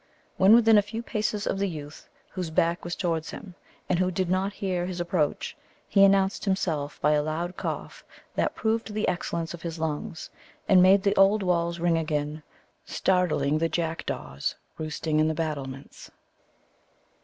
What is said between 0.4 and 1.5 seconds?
within a few paces